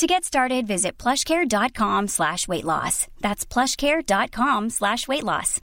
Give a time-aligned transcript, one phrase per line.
[0.00, 3.06] To get started, visit plushcare.com slash weight loss.
[3.20, 5.60] That's plushcare.com slash weight loss.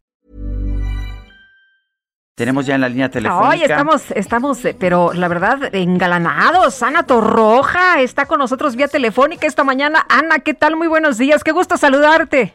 [2.35, 3.49] Tenemos ya en la línea telefónica.
[3.49, 6.83] Hoy estamos, estamos, eh, pero la verdad, engalanados.
[6.83, 10.05] Ana Torroja está con nosotros vía telefónica esta mañana.
[10.07, 10.75] Ana, ¿qué tal?
[10.75, 11.43] Muy buenos días.
[11.43, 12.53] Qué gusto saludarte.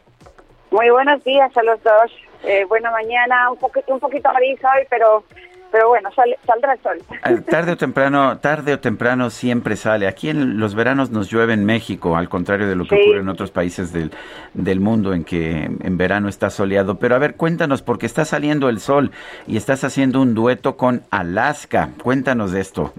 [0.71, 2.13] Muy buenos días a los dos.
[2.45, 5.25] Eh, buena mañana, un poquito, un poquito gris hoy, pero
[5.73, 6.11] pero bueno,
[6.45, 7.01] saldrá el sol.
[7.23, 10.05] Ah, tarde o temprano, tarde o temprano siempre sale.
[10.05, 13.27] Aquí en los veranos nos llueve en México, al contrario de lo que ocurre en
[13.27, 14.11] otros países del,
[14.53, 16.99] del mundo en que en verano está soleado.
[16.99, 19.09] Pero a ver, cuéntanos, porque está saliendo el sol
[19.47, 21.89] y estás haciendo un dueto con Alaska.
[22.03, 22.93] Cuéntanos de esto.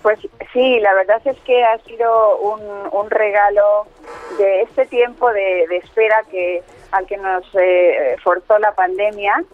[0.00, 0.18] Pues
[0.50, 3.86] sí, la verdad es que ha sido un, un regalo
[4.38, 9.44] de este tiempo de, espera que al que nos eh, forzó la pandemia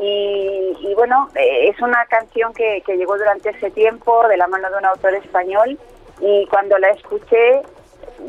[0.00, 4.78] y, bueno, eh, es una canción que, llegó durante ese tiempo de la mano de
[4.78, 5.78] un autor español
[6.20, 7.62] y cuando la escuché,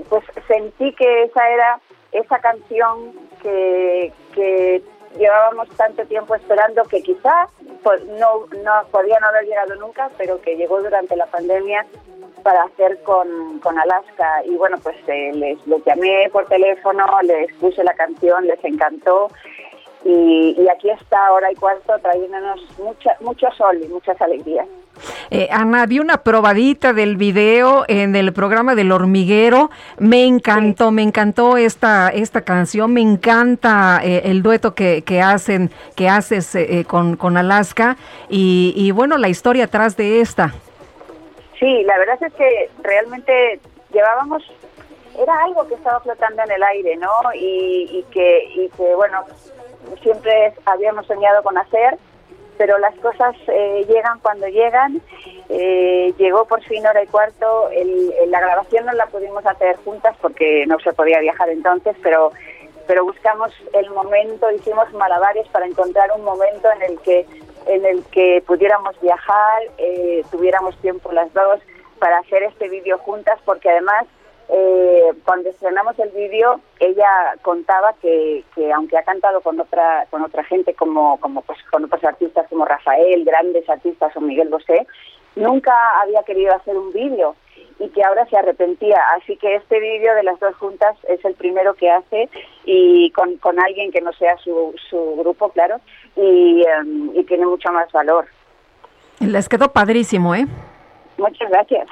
[0.09, 1.79] pues sentí que esa era
[2.11, 4.11] esa canción que,
[5.17, 7.49] llevábamos tanto tiempo esperando que quizás
[8.19, 11.85] no, no podía no haber llegado nunca, pero que llegó durante la pandemia
[12.43, 14.43] para hacer con, con Alaska.
[14.45, 19.29] Y bueno, pues eh, les, les llamé por teléfono, les puse la canción, les encantó
[20.05, 24.67] y, aquí está hora y cuarto trayéndonos mucha, mucho sol y muchas alegrías.
[25.31, 29.69] Eh, Ana, vi una probadita del video en el programa del hormiguero.
[29.97, 35.71] Me encantó, me encantó esta, esta canción, me encanta eh, el dueto que, que, hacen,
[35.95, 37.95] que haces eh, con, con, Alaska
[38.29, 40.53] y, y, bueno, la historia atrás de esta.
[41.59, 43.59] Sí, la verdad es que realmente
[43.93, 44.43] llevábamos,
[45.21, 47.11] era algo que estaba flotando en el aire, ¿no?
[47.35, 49.25] Y, y que, y que, bueno,
[50.01, 51.97] siempre habíamos soñado con hacer,
[52.57, 55.01] pero las cosas eh, llegan cuando llegan.
[55.47, 57.69] Eh, llegó por fin hora y cuarto.
[58.27, 62.31] la grabación no la pudimos hacer juntas porque no se podía viajar entonces, pero
[62.89, 67.23] pero buscamos el momento, hicimos malabares para encontrar un momento en el que
[67.67, 71.59] en el que pudiéramos viajar, eh, tuviéramos tiempo las dos
[71.99, 74.05] para hacer este vídeo juntas, porque además
[74.51, 80.23] eh, cuando estrenamos el vídeo, ella contaba que, que, aunque ha cantado con otra con
[80.23, 84.87] otra gente, como, como pues con otros artistas como Rafael, grandes artistas o Miguel Bosé,
[85.35, 87.35] nunca había querido hacer un vídeo
[87.77, 88.97] y que ahora se arrepentía.
[89.17, 92.27] Así que este vídeo de las dos juntas es el primero que hace
[92.65, 95.79] y con, con alguien que no sea su, su grupo, claro,
[96.15, 98.25] y, em, y tiene mucho más valor.
[99.19, 100.47] Les quedó padrísimo, ¿eh?
[101.17, 101.87] Muchas gracias.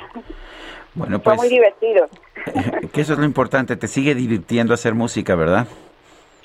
[0.97, 2.09] Bueno, pues, Fue muy divertido.
[2.94, 5.68] Que eso es lo importante, te sigue divirtiendo hacer música, ¿verdad?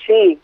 [0.05, 0.37] Sí,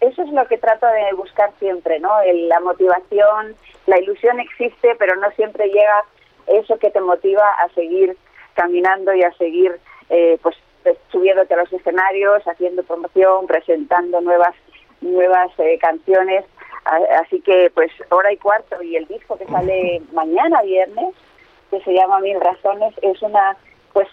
[0.00, 2.10] eso es lo que trato de buscar siempre, ¿no?
[2.48, 3.54] la motivación,
[3.86, 6.04] la ilusión existe, pero no siempre llega
[6.48, 8.16] eso que te motiva a seguir
[8.54, 9.78] caminando y a seguir,
[10.10, 14.54] eh, pues, pues, subiéndote a los escenarios, haciendo promoción, presentando nuevas
[15.00, 16.44] nuevas eh, canciones.
[17.20, 21.14] Así que, pues, hora y cuarto y el disco que sale mañana viernes,
[21.70, 23.56] que se llama Mil Razones, es una,
[23.92, 24.08] pues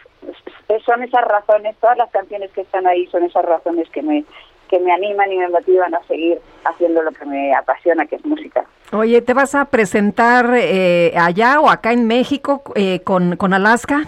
[0.85, 4.23] son esas razones, todas las canciones que están ahí son esas razones que me
[4.69, 8.25] que me animan y me motivan a seguir haciendo lo que me apasiona, que es
[8.25, 8.65] música.
[8.91, 14.01] Oye, ¿te vas a presentar eh, allá o acá en México eh, con, con Alaska?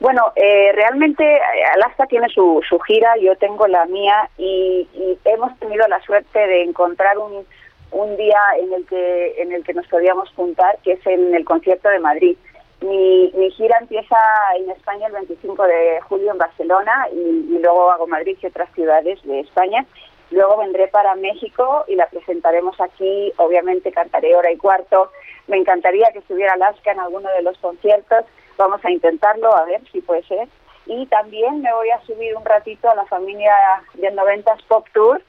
[0.00, 1.40] Bueno, eh, realmente
[1.72, 6.38] Alaska tiene su, su gira, yo tengo la mía y, y hemos tenido la suerte
[6.38, 7.46] de encontrar un,
[7.94, 11.44] un día en el que en el que nos podíamos juntar, que es en el
[11.44, 12.36] concierto de Madrid.
[12.80, 14.16] Mi, gira empieza
[14.58, 19.22] en España el 25 de julio en Barcelona y, luego hago Madrid y otras ciudades
[19.22, 19.86] de España.
[20.30, 23.32] Luego vendré para México y la presentaremos aquí.
[23.36, 25.10] Obviamente cantaré hora y cuarto.
[25.46, 28.24] Me encantaría que estuviera Alaska en alguno de los conciertos.
[28.58, 30.48] Vamos a intentarlo, a ver si puede ser.
[30.86, 33.54] Y también me voy a subir un ratito a la familia
[33.94, 35.22] de 90 Pop Tour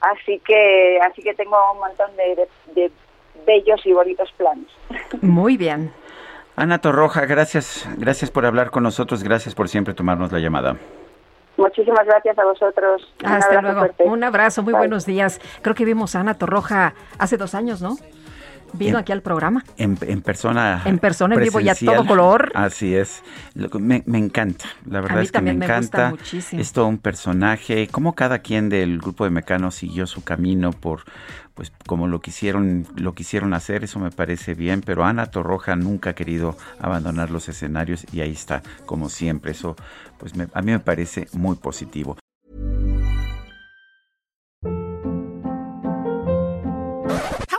[0.00, 2.90] Así que, así que tengo un montón de,
[3.46, 4.68] bellos y bonitos planes.
[5.20, 5.92] Muy bien.
[6.56, 10.76] Ana Torroja, gracias, gracias por hablar con nosotros, gracias por siempre tomarnos la llamada.
[11.56, 13.14] Muchísimas gracias a vosotros.
[13.24, 13.86] Hasta luego.
[14.04, 15.40] Un abrazo, muy buenos días.
[15.62, 17.96] Creo que vimos a Ana Torroja hace dos años, ¿no?
[18.72, 19.64] Vino aquí al programa.
[19.76, 20.82] En, persona.
[20.84, 22.52] En persona, en vivo y a todo color.
[22.54, 23.22] Así es.
[23.78, 24.66] Me, encanta.
[24.86, 26.14] La verdad es que me encanta.
[26.32, 27.88] es todo un personaje.
[27.88, 31.02] Como cada quien del grupo de Mecanos siguió su camino por,
[31.54, 36.10] pues como lo quisieron, lo quisieron hacer, eso me parece bien, pero Ana Torroja nunca
[36.10, 39.52] ha querido abandonar los escenarios y ahí está, como siempre.
[39.52, 39.76] Eso,
[40.18, 42.16] pues a mí me parece muy positivo.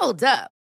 [0.01, 0.60] Hold up.